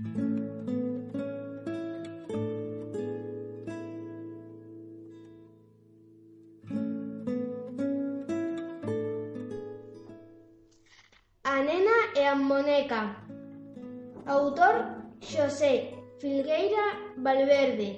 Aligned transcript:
A 0.00 0.04
nena 11.62 11.96
e 12.16 12.24
a 12.24 12.34
moneca. 12.34 13.16
Autor 14.24 14.74
Xosé 15.20 15.74
Filgueira 16.18 17.12
Valverde. 17.18 17.90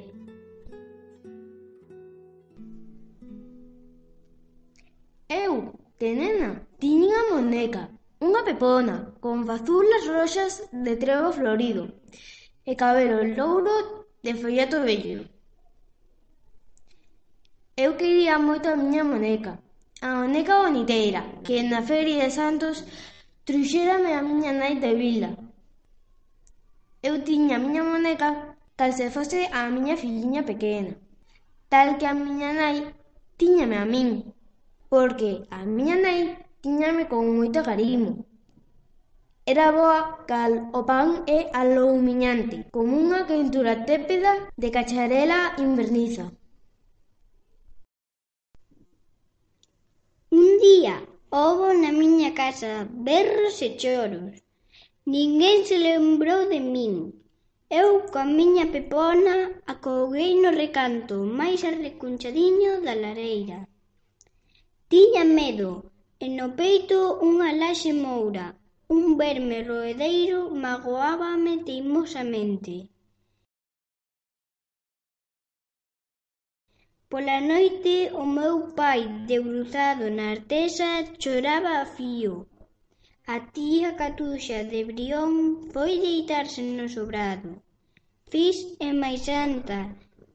Eu, 5.29 5.73
de 6.01 6.15
nena, 6.15 6.67
tiña 6.81 7.17
a 7.21 7.35
moneca. 7.35 8.02
Unha 8.27 8.47
pepona, 8.49 8.97
con 9.25 9.37
fazulas 9.51 10.03
roxas 10.15 10.53
de 10.87 10.95
trego 11.03 11.31
florido 11.39 11.85
e 12.71 12.73
cabelo 12.83 13.19
louro 13.39 13.77
de 14.25 14.33
follato 14.41 14.79
vello. 14.89 15.21
Eu 17.85 17.91
quería 18.01 18.39
moito 18.49 18.67
a 18.71 18.79
miña 18.83 19.03
moneca, 19.13 19.53
a 20.07 20.09
moneca 20.21 20.55
boniteira, 20.63 21.23
que 21.47 21.57
na 21.71 21.81
Feria 21.91 22.23
de 22.23 22.31
Santos 22.39 22.77
truxérame 23.47 24.13
a 24.15 24.23
miña 24.29 24.53
nai 24.61 24.75
de 24.85 24.93
vila. 25.03 25.31
Eu 27.09 27.15
tiña 27.27 27.55
a 27.59 27.63
miña 27.65 27.83
moneca 27.93 28.29
cal 28.79 28.93
se 28.99 29.07
fose 29.15 29.41
a 29.51 29.61
miña 29.75 29.99
filliña 30.03 30.43
pequena, 30.51 30.93
tal 31.73 31.89
que 31.99 32.07
a 32.07 32.15
miña 32.15 32.51
nai 32.61 32.77
tiñame 33.41 33.77
a 33.83 33.87
min, 33.95 34.09
porque 34.93 35.31
a 35.57 35.59
miña 35.75 35.97
nai 36.05 36.21
tiñame 36.63 37.05
con 37.13 37.23
moito 37.37 37.61
carimo. 37.69 38.13
Era 39.53 39.67
boa 39.79 40.01
cal 40.31 40.53
o 40.79 40.81
pan 40.91 41.09
e 41.37 41.39
aloumiñante, 41.61 42.57
como 42.75 42.93
unha 43.05 43.27
quentura 43.31 43.75
tépida 43.89 44.33
de 44.63 44.69
cacharela 44.77 45.41
inverniza. 45.67 46.25
Un 50.41 50.49
día 50.67 50.95
houbo 51.35 51.67
na 51.83 51.91
miña 52.01 52.31
casa 52.41 52.73
berros 53.07 53.57
e 53.67 53.69
choros. 53.81 54.33
Ninguén 55.15 55.59
se 55.69 55.77
lembrou 55.87 56.41
de 56.53 56.61
min. 56.75 56.95
Eu 57.81 57.89
coa 58.13 58.25
miña 58.39 58.65
pepona 58.75 59.37
acouguei 59.73 60.33
no 60.43 60.51
recanto 60.63 61.15
máis 61.39 61.61
arrecunchadiño 61.71 62.73
da 62.87 62.95
lareira. 63.03 63.59
Tiña 64.93 65.25
medo, 65.39 65.71
E 66.25 66.27
no 66.39 66.47
peito 66.61 66.99
unha 67.31 67.51
laxe 67.61 67.93
moura, 68.05 68.47
un 68.97 69.05
verme 69.21 69.59
roedeiro 69.71 70.41
magoábame 70.63 71.55
teimosamente. 71.67 72.77
Pola 77.11 77.39
noite 77.53 77.97
o 78.23 78.25
meu 78.37 78.57
pai, 78.79 79.01
debruzado 79.31 80.05
na 80.17 80.27
artesa, 80.37 80.91
choraba 81.21 81.73
a 81.83 81.87
fío. 81.97 82.35
A 83.35 83.37
tía 83.55 83.91
Catuxa 84.01 84.59
de 84.73 84.81
Brión 84.91 85.33
foi 85.73 85.93
deitarse 86.07 86.63
no 86.79 86.87
sobrado. 86.97 87.51
Fis 88.31 88.59
e 88.87 88.89
máis 89.03 89.21
santa, 89.29 89.79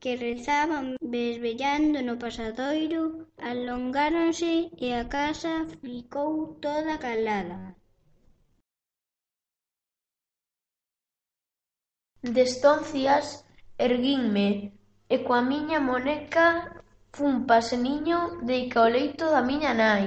que 0.00 0.12
rezaban 0.26 0.84
Besbellando 1.14 1.98
no 2.02 2.14
pasadoiro, 2.24 3.02
alongáronse 3.50 4.54
e 4.86 4.88
a 5.02 5.04
casa 5.16 5.54
ficou 5.80 6.32
toda 6.64 6.94
calada. 7.06 7.58
Destoncias 12.36 13.26
erguinme 13.86 14.48
e 15.14 15.16
coa 15.26 15.40
miña 15.50 15.78
moneca 15.88 16.46
fun 17.16 17.34
paseniño 17.50 18.18
deica 18.48 18.78
o 18.86 18.92
leito 18.96 19.24
da 19.34 19.40
miña 19.50 19.72
nai. 19.82 20.06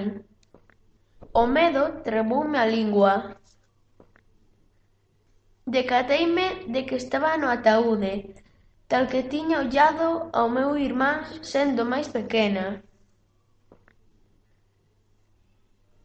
O 1.42 1.44
medo 1.56 1.84
treboume 2.06 2.58
a 2.60 2.66
lingua. 2.76 3.14
Decateime 5.76 6.48
de 6.74 6.82
que 6.88 6.96
estaba 7.02 7.32
no 7.42 7.48
ataúde, 7.56 8.14
tal 8.92 9.08
que 9.08 9.24
tiña 9.24 9.64
ollado 9.64 10.08
ao 10.38 10.48
meu 10.58 10.76
irmán 10.76 11.18
sendo 11.52 11.82
máis 11.92 12.08
pequena, 12.18 12.84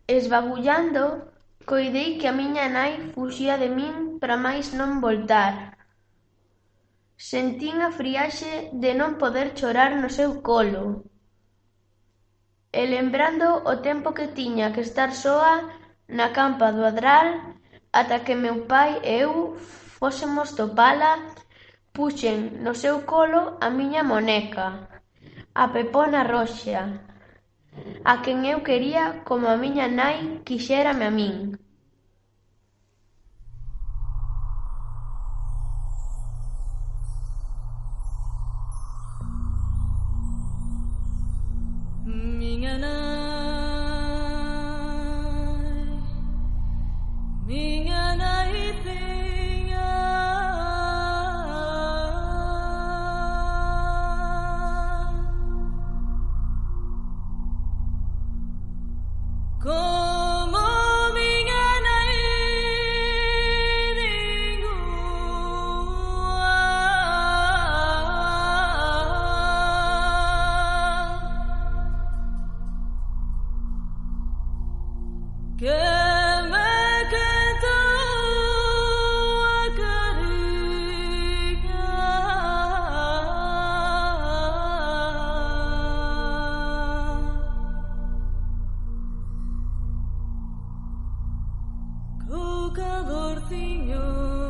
esbagullando, 0.07 1.03
coidei 1.71 2.15
que 2.19 2.29
a 2.31 2.39
miña 2.41 2.71
nai 2.71 3.11
fuxía 3.11 3.55
de 3.63 3.69
min 3.79 3.95
para 4.21 4.37
máis 4.47 4.71
non 4.79 5.03
voltar. 5.07 5.55
Sentín 7.19 7.83
a 7.83 7.91
friaxe 7.91 8.71
de 8.83 8.95
non 8.95 9.19
poder 9.23 9.49
chorar 9.59 9.99
no 9.99 10.07
seu 10.07 10.31
colo. 10.47 10.85
E 12.71 12.83
lembrando 12.87 13.67
o 13.67 13.83
tempo 13.89 14.15
que 14.15 14.31
tiña 14.39 14.71
que 14.71 14.87
estar 14.87 15.11
soa 15.11 15.55
na 16.07 16.31
campa 16.31 16.71
do 16.71 16.87
adral 16.87 17.29
ata 17.91 18.23
que 18.23 18.39
meu 18.39 18.57
pai 18.71 18.91
e 19.03 19.27
eu 19.27 19.59
fósemos 19.99 20.55
topala 20.55 21.35
Puxen 21.97 22.39
no 22.65 22.73
seu 22.83 22.97
colo 23.13 23.43
a 23.67 23.69
miña 23.79 24.03
moneca, 24.13 24.67
a 25.63 25.65
Pepona 25.73 26.21
Roxa, 26.33 26.83
a 28.13 28.15
quen 28.23 28.39
eu 28.53 28.59
quería 28.69 29.05
como 29.29 29.49
a 29.49 29.57
miña 29.63 29.87
nai 29.89 30.19
quixérame 30.47 31.05
a 31.09 31.13
min. 31.19 31.35
Good. 59.67 59.75
pecador, 92.71 93.41
Señor. 93.49 94.46